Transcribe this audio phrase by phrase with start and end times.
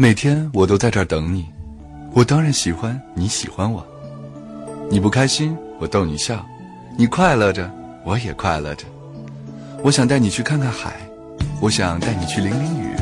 [0.00, 1.44] 每天我都在这儿等你，
[2.14, 3.86] 我当然喜欢你喜欢我。
[4.90, 6.36] 你不开心，我逗你笑；
[6.96, 7.70] 你快乐着，
[8.02, 8.86] 我也快乐着。
[9.82, 10.94] 我想带你去看看海，
[11.60, 12.94] 我想带你去淋淋雨，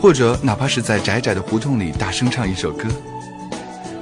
[0.00, 2.88] 或者哪怕是在窄窄的胡同里大声唱一首歌。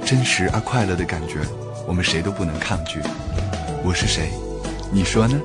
[0.05, 1.41] 真实而快乐的感觉，
[1.85, 3.01] 我们谁都不能抗拒。
[3.83, 4.29] 我是谁？
[4.93, 5.37] 你说呢？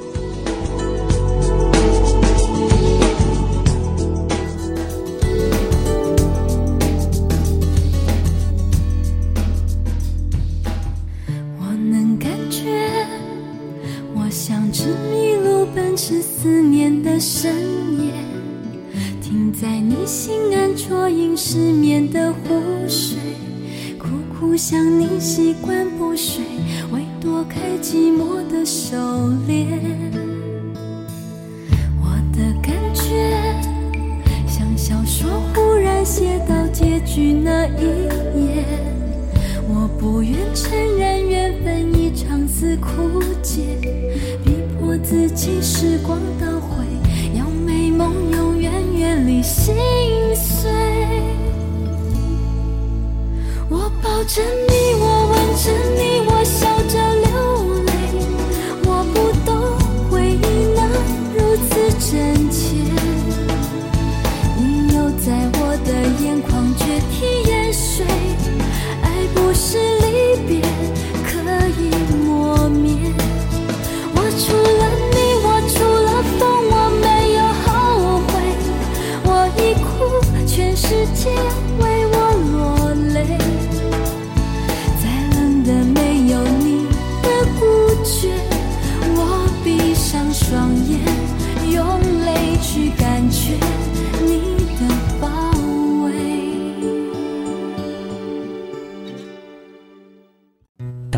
[40.04, 43.62] 不愿承认缘分一场似枯竭，
[44.44, 46.84] 逼迫自己时光倒回，
[47.34, 49.74] 要美梦永远远离心
[50.34, 50.70] 碎。
[53.70, 56.13] 我抱着你，我吻着你，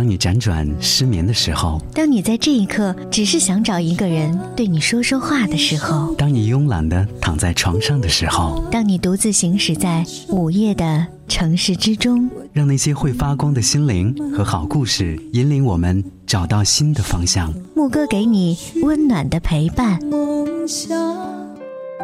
[0.06, 17.52] 当你辗转失眠的时候，当你在这一刻只是想找一个人对你说说话的时候，当你慵懒的躺在床上的时候，当你独自行驶在午夜的城市之中，让那些会发光的心灵和好故事引领我们找到新的方向。
[17.74, 20.00] 牧歌给你温暖的陪伴。
[20.04, 21.15] 梦想。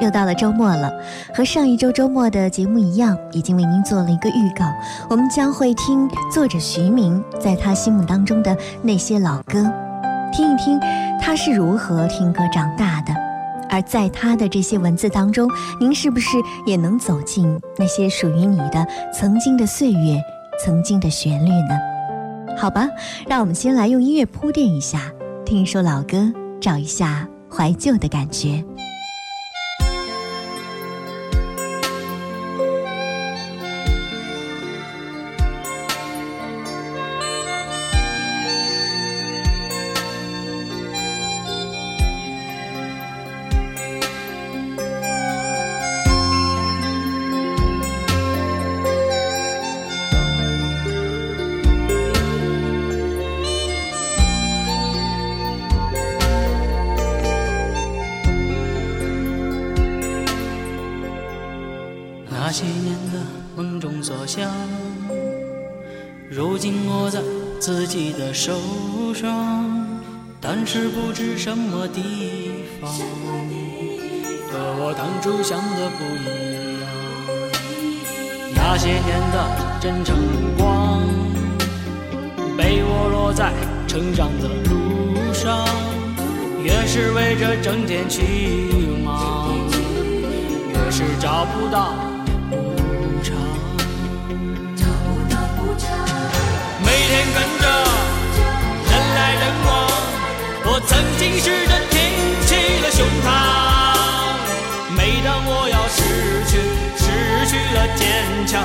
[0.02, 0.92] 又到了周末了，
[1.32, 4.64] 和上一周周末的节目一样，已经为您做了一个预告。
[5.08, 9.64] 我们将会听作者徐明在他心目当中的那些老歌，
[10.32, 10.80] 听一听
[11.20, 13.14] 他是如何听歌长大的。
[13.70, 15.48] 而在他的这些文字当中，
[15.80, 16.36] 您是不是
[16.66, 18.84] 也能走进那些属于你的
[19.14, 20.20] 曾经的岁月、
[20.62, 21.78] 曾经的旋律呢？
[22.58, 22.88] 好吧，
[23.28, 25.12] 让我们先来用音乐铺垫一下，
[25.46, 26.30] 听一首老歌，
[26.60, 28.64] 找一下怀旧的感觉。
[64.34, 64.50] 想，
[66.31, 67.20] 如今握在
[67.60, 68.54] 自己的手
[69.15, 69.87] 上，
[70.41, 72.91] 但是不知什么地方，
[74.50, 76.88] 和我当初想的不一样。
[78.54, 79.37] 那些年的
[79.82, 81.03] 真诚目光，
[82.56, 83.53] 被我落在
[83.87, 85.62] 成长的路上，
[86.64, 88.22] 越是为着挣钱去
[89.04, 89.50] 忙，
[90.70, 92.11] 越是找不到。
[101.02, 101.98] 曾经试着挺
[102.46, 103.26] 起了胸膛。
[104.96, 105.98] 每当我要失
[106.46, 106.52] 去，
[106.96, 107.04] 失
[107.50, 108.62] 去了坚强，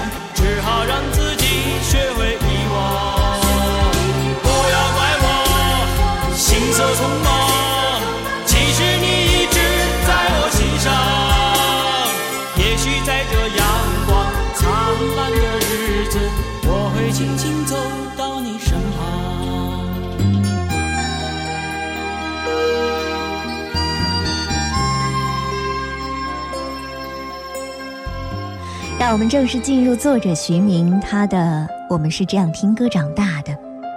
[29.00, 31.38] 让我们正式进入作者徐明他的
[31.88, 33.54] 《我们是这样听歌长大的》，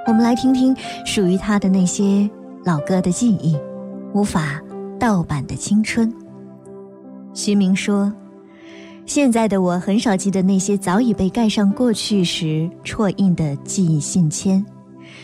[0.06, 0.76] 我们来听听
[1.06, 2.28] 属于他的那些
[2.66, 3.58] 老歌的记忆，
[4.12, 4.60] 无法
[4.98, 6.12] 盗版的青春。
[7.32, 8.12] 徐明说
[9.06, 14.62] ：“现在的我很少记得那些早已被盖上过去时戳印的记忆信签，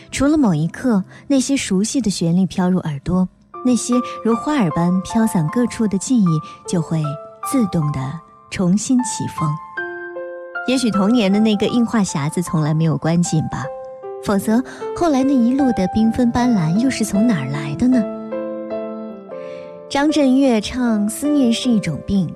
[0.09, 3.29] 除了某一刻那些熟悉的旋律飘入耳朵，
[3.63, 3.93] 那些
[4.25, 6.25] 如花儿般飘散各处的记忆
[6.67, 6.99] 就会
[7.45, 7.99] 自动的
[8.49, 9.47] 重新起风。
[10.67, 13.65] 也许童年的那个映画匣子从来没有关紧吧，
[14.25, 14.61] 否则
[14.97, 18.03] 后来那一路的缤纷斑斓又是从哪儿来的呢？
[19.89, 22.27] 张震岳唱《思念是一种病》，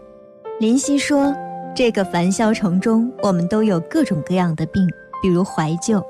[0.61, 1.35] 林夕说
[1.75, 4.87] ：“这个凡嚣城中，我们都有各种各样的病，
[5.21, 6.01] 比如怀旧。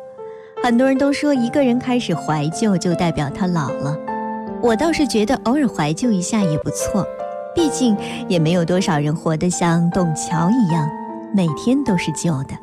[0.64, 3.98] 很多人都说，一个人开始怀旧就代表他老了。
[4.62, 7.04] 我倒是觉得偶尔怀旧一下也不错，
[7.56, 7.98] 毕竟
[8.28, 10.88] 也没有多少人活得像董桥一样。”
[11.34, 12.54] 每天都是旧的，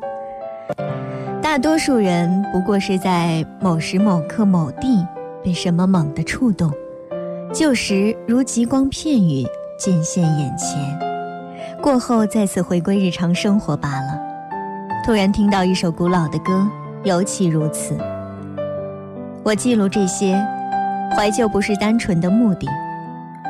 [1.41, 5.03] 大多数人不过是在某时某刻某地
[5.43, 6.71] 被什么猛地触动，
[7.51, 9.43] 旧时如极光片羽
[9.79, 10.99] 尽现眼前，
[11.81, 14.19] 过后再次回归日常生活罢了。
[15.03, 16.67] 突然听到一首古老的歌，
[17.03, 17.97] 尤其如此。
[19.43, 20.39] 我记录这些，
[21.17, 22.67] 怀旧不是单纯的目的，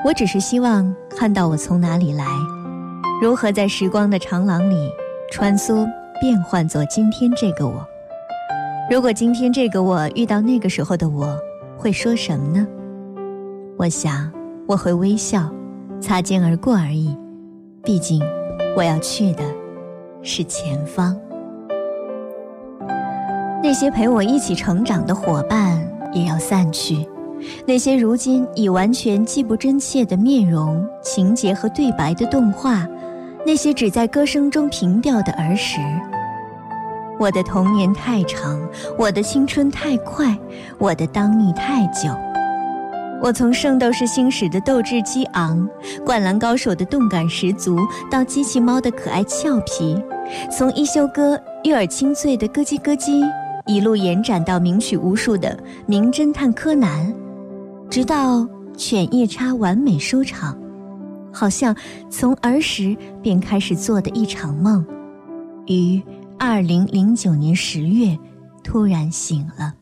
[0.06, 2.24] 我只是希望看到我从哪里来，
[3.22, 4.90] 如何在时光的长廊里。
[5.32, 5.88] 穿梭
[6.20, 7.86] 变换作今天这个我。
[8.90, 11.38] 如果今天这个我遇到那个时候的我，
[11.78, 12.68] 会说什么呢？
[13.78, 14.32] 我想
[14.68, 15.50] 我会微笑，
[16.02, 17.16] 擦肩而过而已。
[17.84, 18.22] 毕竟
[18.76, 19.44] 我要去的
[20.22, 21.16] 是前方。
[23.62, 25.80] 那些陪我一起成长的伙伴
[26.12, 27.08] 也要散去，
[27.68, 32.88] 那些如今已完全记不真切的面容、情节和对白的动画。
[33.46, 35.80] 那些只在歌声中平调的儿时，
[37.18, 38.60] 我的童年太长，
[38.98, 40.38] 我的青春太快，
[40.78, 42.10] 我的当你太久。
[43.22, 45.68] 我从《圣斗士星矢》的斗志激昂，
[46.06, 47.78] 《灌篮高手》的动感十足，
[48.10, 50.02] 到机器猫的可爱俏皮，
[50.52, 53.22] 从一休哥悦耳清脆的咯叽咯叽，
[53.66, 55.50] 一路延展到名曲无数的
[55.86, 57.08] 《名侦探柯南》，
[57.90, 58.48] 直到
[58.78, 60.58] 犬夜叉完美收场。
[61.34, 61.76] 好像
[62.10, 64.86] 从儿时便开始做的一场梦，
[65.68, 66.02] 于
[66.38, 68.18] 二零零九年十月
[68.64, 69.74] 突然醒了。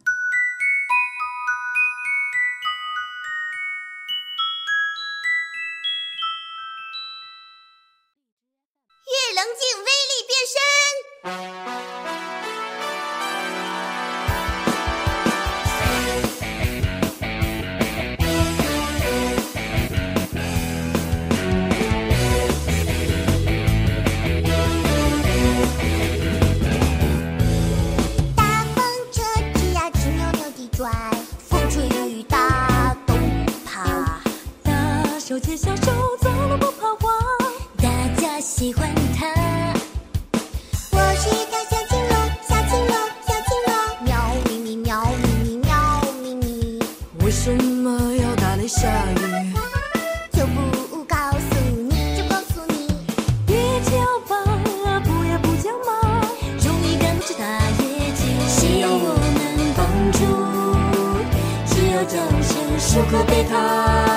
[62.96, 64.17] कृतिथा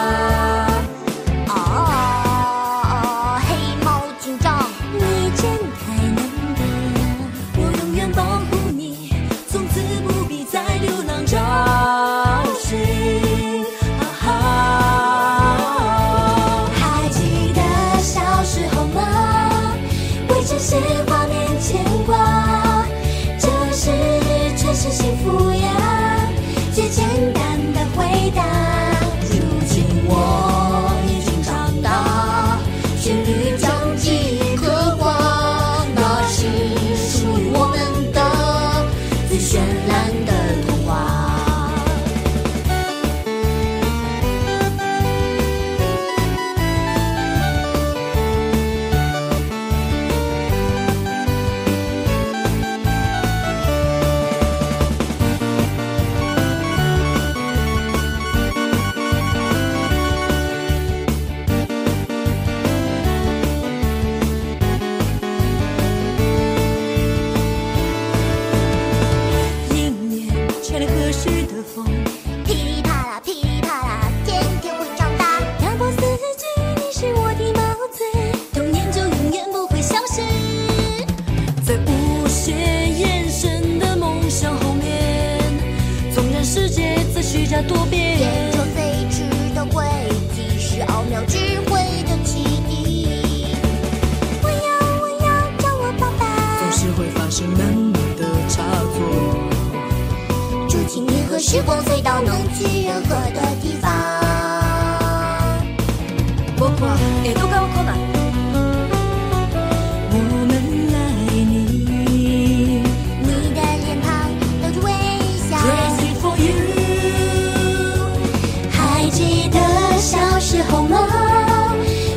[119.21, 119.59] 记得
[119.99, 120.97] 小时候吗？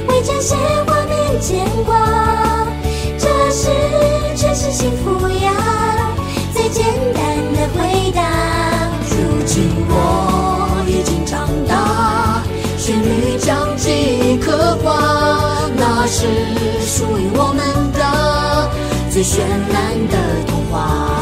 [0.08, 0.56] 为这些
[0.88, 2.66] 画面牵挂，
[3.20, 3.68] 这是
[4.38, 5.52] 真是幸福呀！
[6.54, 7.22] 最简单
[7.56, 8.24] 的回答。
[9.10, 12.42] 如今我已经长大，
[12.78, 16.26] 旋律将记忆刻画，那是
[16.86, 18.72] 属于我们的
[19.12, 19.40] 最绚
[19.74, 20.18] 烂的
[20.48, 21.13] 童话。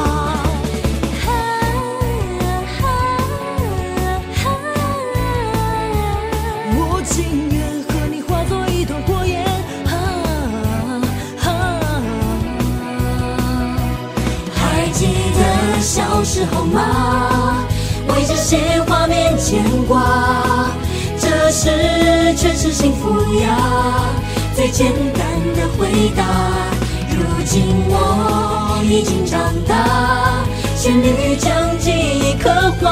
[18.52, 20.04] 些画面牵挂，
[21.18, 24.10] 这是全是幸福呀！
[24.54, 25.24] 最简单
[25.56, 26.26] 的回答。
[27.12, 30.44] 如今我已经长大，
[30.76, 32.50] 旋律将记忆刻
[32.82, 32.92] 画，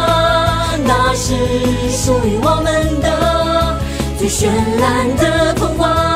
[0.86, 1.36] 那是
[1.92, 3.78] 属于我们的
[4.18, 4.48] 最绚
[4.80, 6.09] 烂的童话。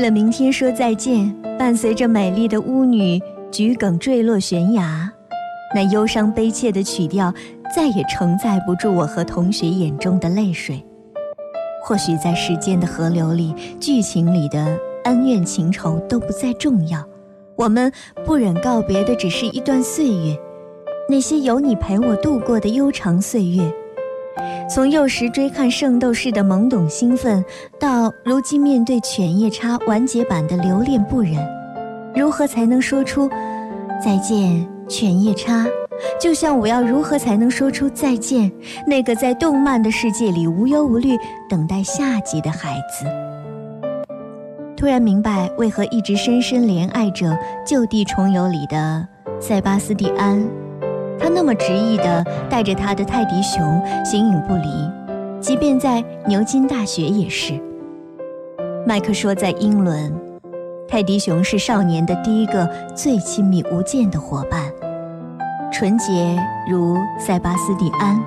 [0.00, 5.12] 为了明天说再见，伴随着美丽的巫女桔梗坠落悬崖，
[5.74, 7.30] 那忧伤悲切的曲调
[7.76, 10.82] 再也承载不住我和同学眼中的泪水。
[11.84, 17.06] 或许在时间的河流里，剧情里的恩怨情仇都不再重要，
[17.54, 17.92] 我们
[18.24, 20.34] 不忍告别的只是一段岁月，
[21.10, 23.70] 那些有你陪我度过的悠长岁月。
[24.68, 27.44] 从幼时追看《圣斗士》的懵懂兴奋，
[27.78, 31.34] 到如今面对《犬夜叉》完结版的留恋不忍，
[32.14, 33.28] 如何才能说出
[34.02, 35.66] 再见，犬夜叉？
[36.18, 38.50] 就像我要如何才能说出再见，
[38.86, 41.18] 那个在动漫的世界里无忧无虑
[41.48, 43.04] 等待下集的孩子？
[44.76, 47.26] 突然明白为何一直深深怜爱着
[47.66, 49.06] 《就地重游》里的
[49.38, 50.48] 塞巴斯蒂安。
[51.20, 54.90] 他那么执意地带着他的泰迪熊形影不离，
[55.40, 57.52] 即便在牛津大学也是。
[58.86, 60.12] 麦克说，在英伦，
[60.88, 64.72] 泰迪熊是少年的第一个最亲密无间的伙伴，
[65.70, 66.36] 纯洁
[66.68, 68.18] 如塞巴斯蒂安，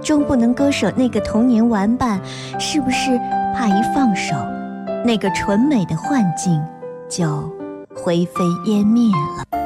[0.00, 2.18] 终不能割舍那个童年玩伴，
[2.58, 3.10] 是不是
[3.54, 4.34] 怕一放手，
[5.04, 6.60] 那个纯美的幻境
[7.08, 7.52] 就
[7.94, 9.61] 灰飞烟灭了？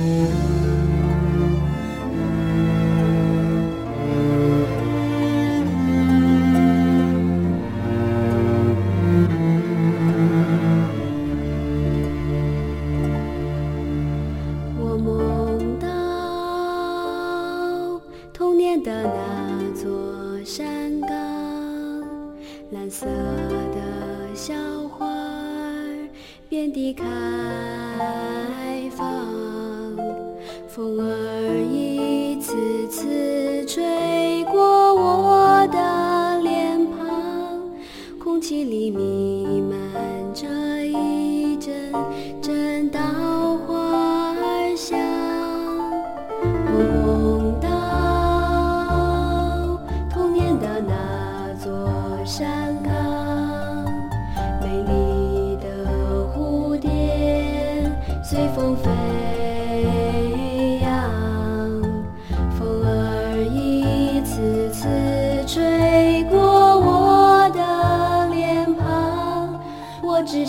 [0.00, 0.39] you.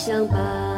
[0.03, 0.70] 相伴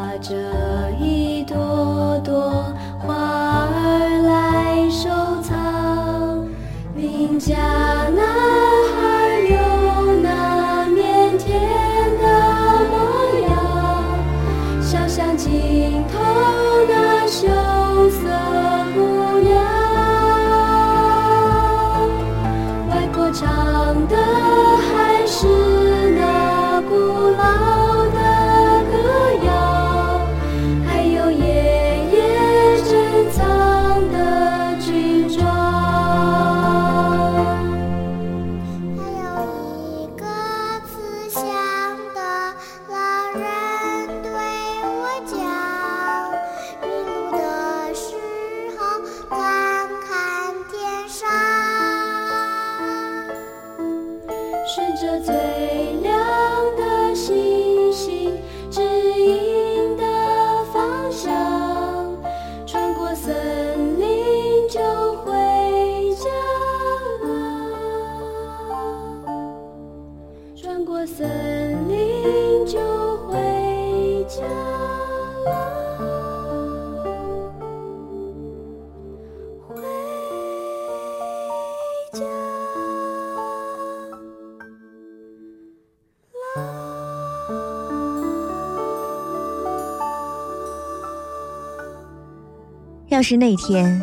[93.24, 94.01] 要是那天、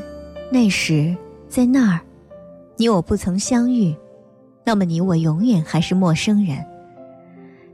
[0.50, 1.14] 那时、
[1.46, 2.00] 在那儿，
[2.78, 3.94] 你我不曾相遇，
[4.64, 6.56] 那么你我永远还是陌生人。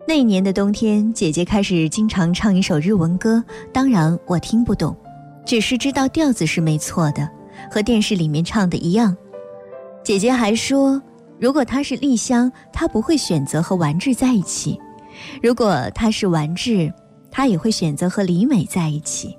[0.08, 4.96] 那年的冬天，姐姐开始经常唱一首日文歌，当然我听不懂，
[5.44, 7.30] 只是知道调子是没错的，
[7.70, 9.16] 和电视里面唱的一样。
[10.02, 11.00] 姐姐还说，
[11.38, 14.76] 如果她是丽香，她不会选择和丸治在一起；
[15.40, 16.92] 如果他是丸治，
[17.30, 19.38] 她也会选择和李美在一起。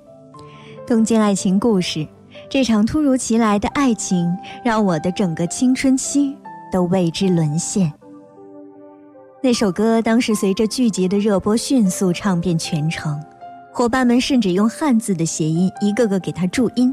[0.88, 2.08] 东京爱情故事，
[2.48, 4.26] 这场突如其来的爱情，
[4.64, 6.34] 让我的整个青春期
[6.72, 7.92] 都为之沦陷。
[9.42, 13.22] 那首歌当时随着剧集的热播迅速唱遍全城，
[13.70, 16.90] 伙伴们甚至用汉字的谐音一个个给他注音，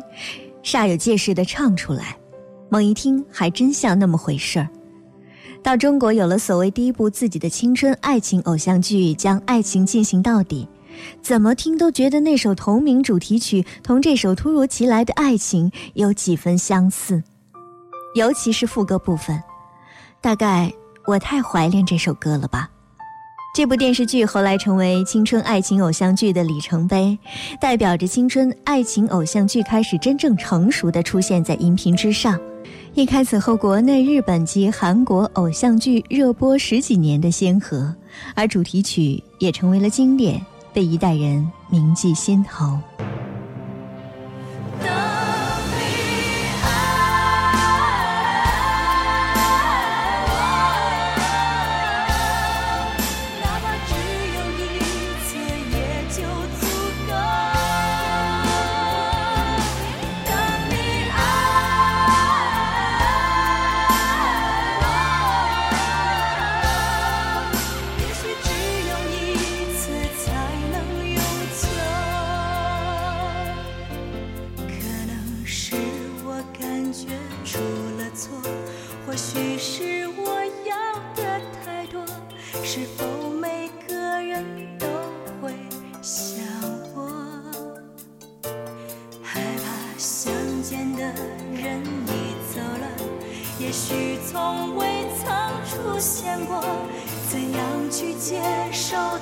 [0.62, 2.18] 煞有介事地唱出来。
[2.68, 4.68] 猛一听，还真像那么回事儿。
[5.64, 10.68] 到中国有了所谓第一部自己的青春爱情偶像剧，将爱情进行到底，
[11.22, 17.24] 怎么听都觉得那首同名主题曲同这首突如其来的爱情有几分相似，
[18.16, 19.42] 尤其是副歌部分，
[20.22, 20.72] 大概。
[21.08, 22.68] 我太怀念这首歌了吧！
[23.56, 27.16] 这部电视剧后来成为青春爱情偶像剧的里程碑，
[27.62, 32.42] 代表着青春爱情偶像剧开始真正成熟的出现在荧屏之上，
[32.96, 37.96] 一开此后国内、日本及韩国偶像剧热播十几年的先河，
[38.34, 40.44] 而主题曲也成为了经典，
[40.76, 42.78] 被一代人铭记心头。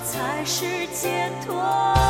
[0.04, 2.03] 才是解脱。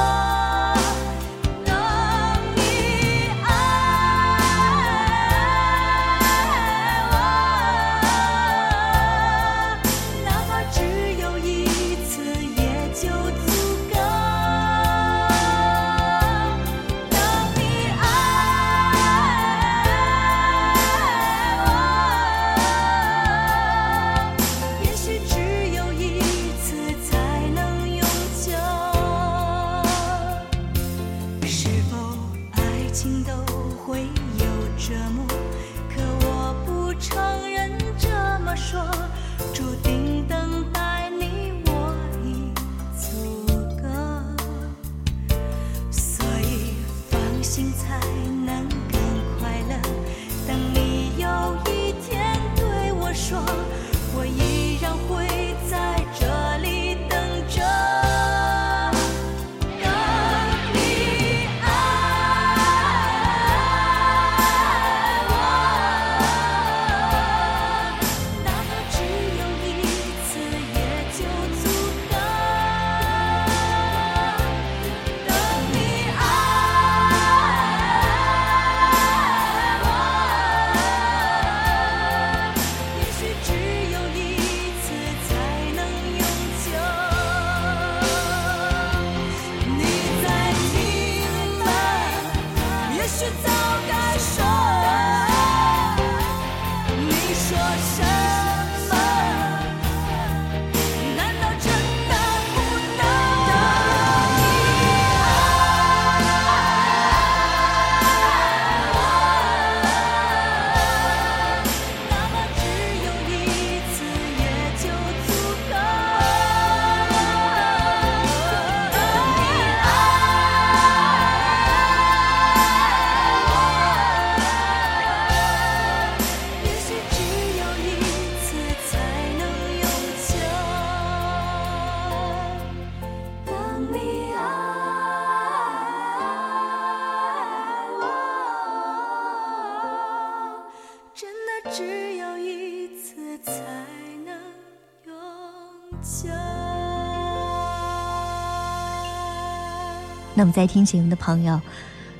[150.44, 151.58] 那么，在听节目的朋友，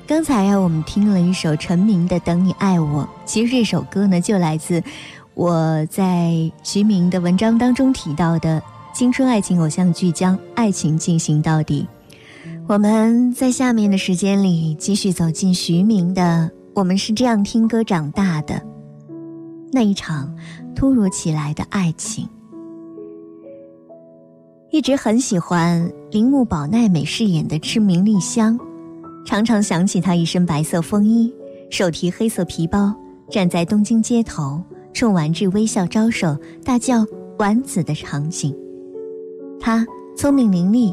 [0.06, 4.82] 刚才呀，我们听了一首陈明的《等你爱我》，其实这首歌呢，就来自
[5.34, 8.62] 我在徐明的文章当中提到的
[8.94, 11.86] 青春爱情偶像剧，将爱情进行到底。
[12.66, 18.54] 我们在下面的时间里继续走进徐明的《我们是这样听歌长大的》
[19.70, 20.34] 那一场
[20.74, 22.26] 突如其来的爱情。
[24.74, 28.58] 一直很喜欢铃木保奈美饰演的痴明丽香，
[29.24, 31.32] 常常想起她一身白色风衣，
[31.70, 32.92] 手提黑色皮包，
[33.30, 34.60] 站在东京街头，
[34.92, 37.06] 冲丸治微笑招手，大叫
[37.38, 38.52] “丸子”的场景。
[39.60, 40.92] 她聪明伶俐，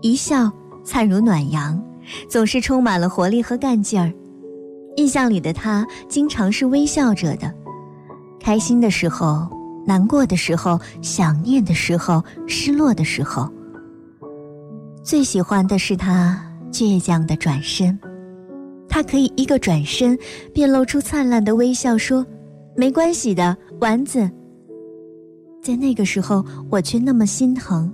[0.00, 0.50] 一笑
[0.82, 1.78] 灿如暖阳，
[2.30, 4.10] 总是充满了活力和干劲儿。
[4.96, 7.54] 印象里的她经常是微笑着的，
[8.40, 9.57] 开心的时候。
[9.88, 13.50] 难过的时候，想念的时候，失落的时候，
[15.02, 16.38] 最喜欢的是他
[16.70, 17.98] 倔强的转身。
[18.86, 20.18] 他可以一个转身，
[20.52, 22.24] 便露出灿烂的微笑，说
[22.76, 24.30] ：“没关系的，丸子。”
[25.64, 27.90] 在那个时候，我却那么心疼，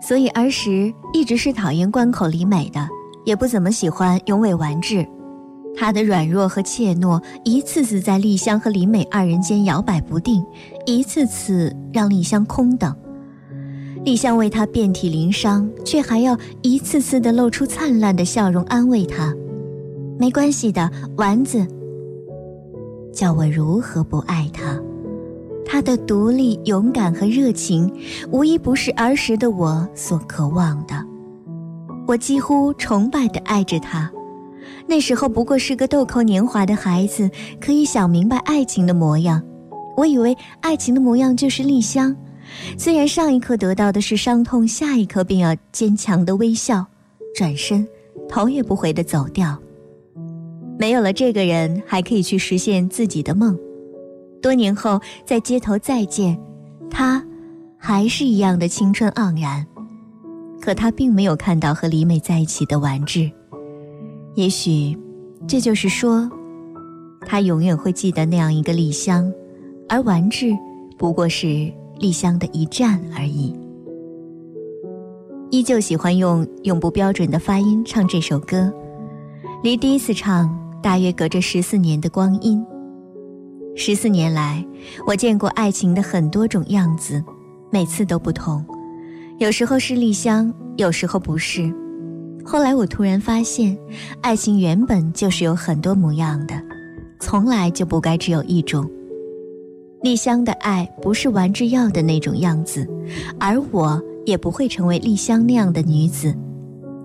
[0.00, 2.88] 所以儿时一直是讨厌关口里美的，
[3.24, 5.04] 也不怎么喜欢永尾完治。
[5.76, 10.44] 他的软弱和怯懦，一次次在丽香和李美二人间摇摆不定，
[10.84, 12.94] 一次次让丽香空等。
[14.04, 19.34] 丽香为他遍体鳞伤，却还要一次次的露出灿烂的笑容安慰他
[20.18, 21.66] ：“没关系的，丸子。”
[23.12, 24.78] 叫我如何不爱他？
[25.64, 27.92] 他的独立、勇敢和热情，
[28.30, 30.94] 无一不是儿时的我所渴望的。
[32.06, 34.10] 我几乎崇拜的爱着他。
[34.90, 39.40] 那时候不过是个豆蔻年华的孩子，可以想明白爱情的模样。
[39.96, 42.16] 我以为爱情的模样就是丽香，
[42.76, 46.84] 虽然上一刻得到的是伤痛，下一刻便要坚强的微笑，
[47.36, 47.86] 转身，
[48.28, 49.56] 头也不回的走掉。
[50.76, 53.56] 没有了这个人，还可以去实现自己的梦。
[54.42, 56.36] 多年后在街头再见，
[56.90, 57.24] 他
[57.78, 59.64] 还是一样的青春盎然，
[60.60, 63.30] 可他并没有看到和李美在一起的完治。
[64.34, 64.96] 也许，
[65.46, 66.30] 这就是说，
[67.26, 69.30] 他永远会记得那样一个丽香，
[69.88, 70.56] 而完治
[70.96, 73.54] 不过是丽香的一站而已。
[75.50, 78.72] 依旧喜欢用永不标准的发音唱这首歌，
[79.64, 80.48] 离第一次唱
[80.80, 82.64] 大约隔着十四年的光阴。
[83.74, 84.64] 十四年来，
[85.06, 87.22] 我见过爱情的很多种样子，
[87.70, 88.64] 每次都不同，
[89.38, 91.72] 有时候是丽香，有时候不是。
[92.44, 93.76] 后来我突然发现，
[94.20, 96.54] 爱情原本就是有很多模样的，
[97.20, 98.88] 从来就不该只有一种。
[100.02, 102.88] 丽香的爱不是丸治要的那种样子，
[103.38, 106.34] 而我也不会成为丽香那样的女子。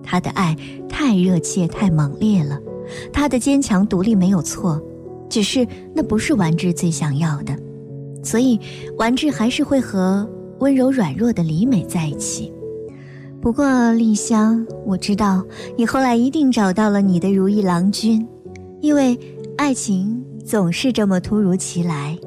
[0.01, 0.55] 她的爱
[0.87, 2.57] 太热切、太猛烈了，
[3.11, 4.81] 她的坚强独立没有错，
[5.29, 7.53] 只是那不是丸治最想要的，
[8.23, 8.59] 所以
[8.97, 10.27] 丸治还是会和
[10.59, 12.51] 温柔软弱的李美在一起。
[13.45, 15.45] 不过，丽香，我知道
[15.77, 18.27] 你后来一定找到了你的如意郎君，
[18.81, 19.15] 因为
[19.55, 22.17] 爱情总是这么突如其来。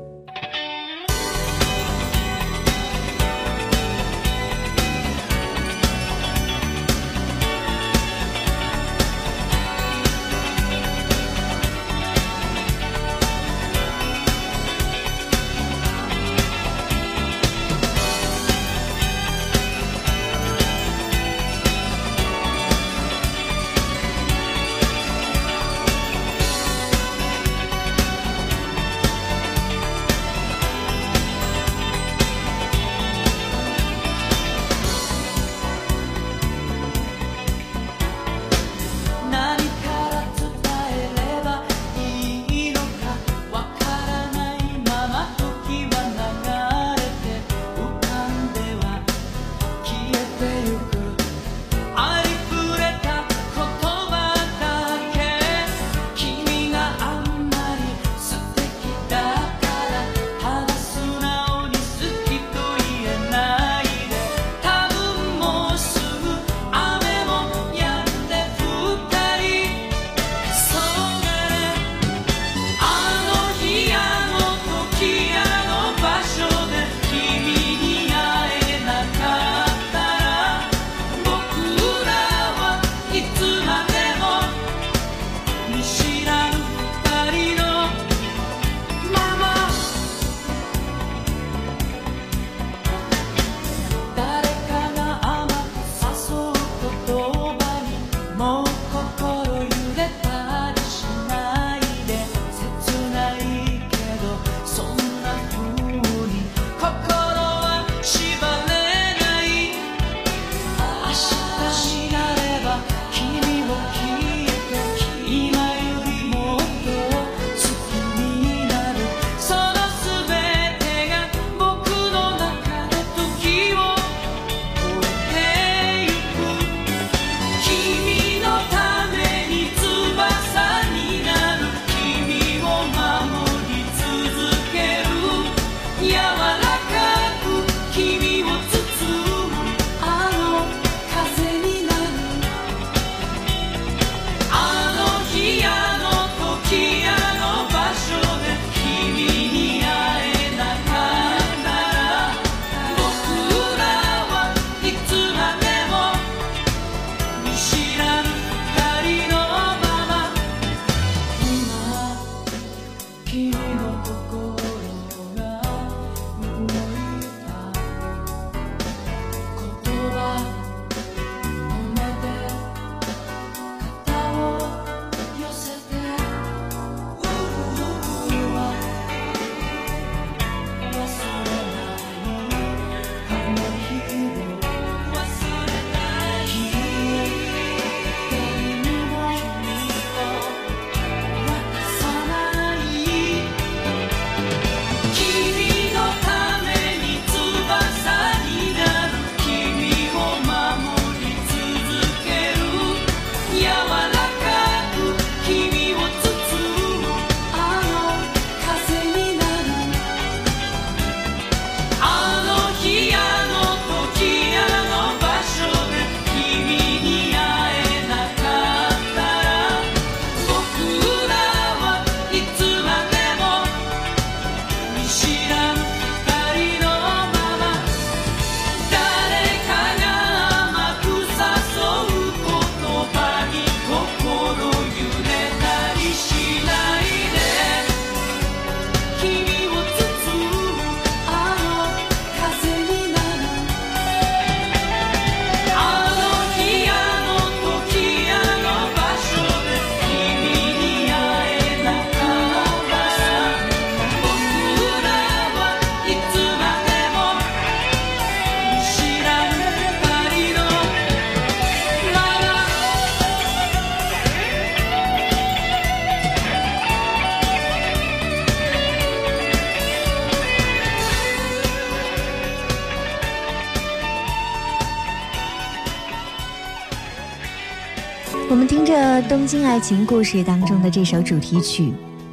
[278.51, 278.95] 我们听着
[279.29, 281.93] 《东京爱情故事》当中的这首主题曲，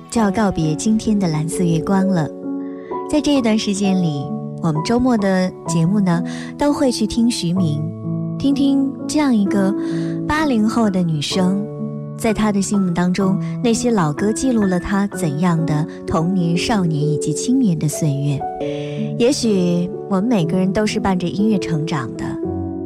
[0.10, 2.25] 就要告别今天的蓝色月光了。
[3.10, 4.25] 在这一段时间里，
[4.63, 6.23] 我们周末的节目呢，
[6.58, 7.84] 都会去听徐明，
[8.39, 9.75] 听听这样一个
[10.25, 11.62] 八零后的女生，
[12.17, 18.39] 在她的心目当中，那些老歌记录了她怎样的童年、少年以及青年的岁月。
[19.19, 22.23] 也许我们每个人都是伴着音乐成长的，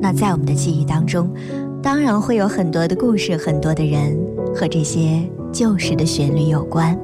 [0.01, 1.29] 那在我们的记忆当中，
[1.81, 4.17] 当然会有很多的故事，很多的人
[4.53, 6.97] 和这些旧时的旋律有关。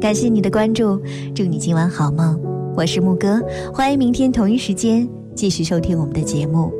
[0.00, 1.00] 感谢你的关注，
[1.34, 2.40] 祝你今晚好梦。
[2.76, 3.40] 我是木哥，
[3.72, 6.72] 欢迎明天同一时间继续收听我们的节目。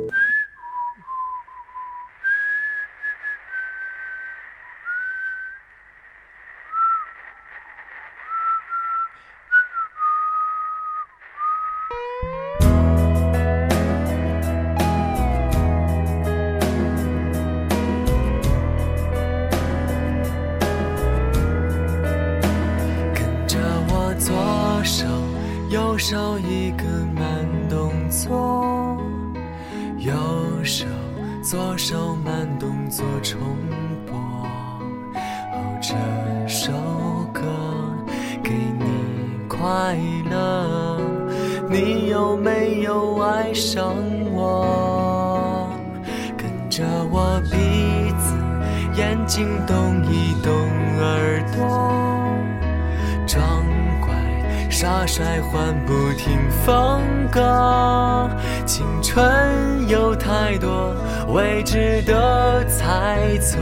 [55.51, 58.29] 换不停风格，
[58.67, 60.95] 青春有太多
[61.29, 63.57] 未知的猜测，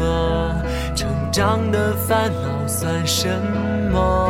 [0.93, 3.29] 成长的烦恼算什
[3.89, 4.26] 么？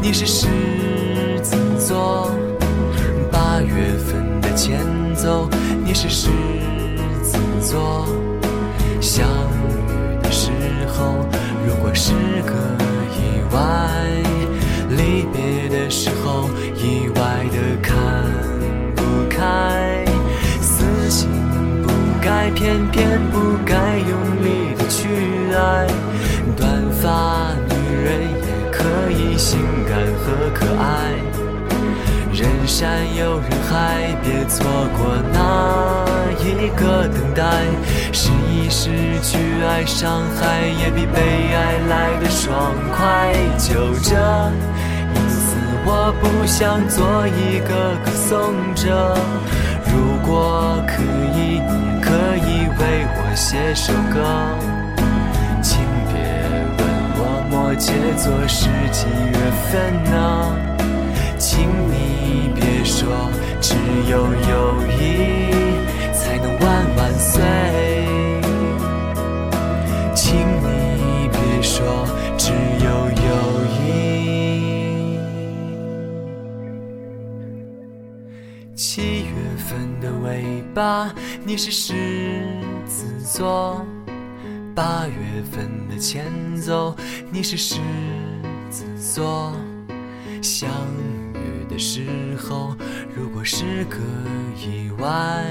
[0.00, 0.46] 你是狮
[1.42, 2.30] 子座；
[3.30, 4.80] 八月份的前
[5.14, 5.48] 奏，
[5.84, 6.28] 你是狮
[7.22, 8.06] 子座。
[9.00, 10.50] 相遇的时
[10.88, 11.26] 候，
[11.66, 12.12] 如果是
[12.46, 12.54] 个
[13.12, 13.60] 意外，
[14.90, 17.92] 离别的时候，意外的看
[18.94, 20.04] 不开。
[20.60, 21.28] 死心
[21.82, 21.88] 不
[22.22, 24.10] 改，偏偏不该用
[24.44, 25.08] 力的去
[25.54, 25.86] 爱。
[26.56, 27.47] 短发
[30.16, 31.12] 和可爱。
[32.32, 34.64] 人山又人海，别错
[34.96, 35.36] 过那
[36.38, 37.42] 一个等待。
[38.12, 38.90] 失意、失
[39.22, 41.20] 去、爱、伤害，也比被
[41.54, 43.32] 爱来的爽快。
[43.58, 44.14] 就这
[45.14, 49.16] 一次，我不想做一个歌颂者。
[49.90, 51.02] 如果可
[51.34, 54.67] 以，你可以为我写首歌。
[57.78, 57.86] 我摩羯
[58.16, 59.38] 座是几月
[59.70, 60.12] 份呢？
[61.38, 63.76] 请你别说，只
[64.10, 65.00] 有友谊
[66.12, 67.40] 才能万万岁。
[70.12, 72.04] 请你别说，
[72.36, 72.50] 只
[72.82, 73.28] 有友
[73.86, 75.20] 谊。
[78.74, 81.14] 七月份的尾巴，
[81.44, 82.42] 你是狮
[82.86, 83.86] 子座。
[84.78, 86.24] 八月份的前
[86.56, 86.94] 奏，
[87.32, 87.80] 你是狮
[88.70, 89.52] 子座。
[90.40, 90.70] 相
[91.34, 92.76] 遇的时候，
[93.12, 93.96] 如果是个
[94.56, 95.44] 意外，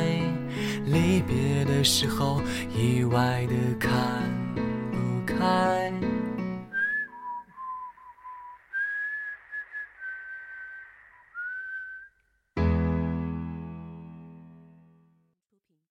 [0.85, 2.41] 离别的时候，
[2.73, 3.91] 意外的看
[4.93, 5.91] 不开。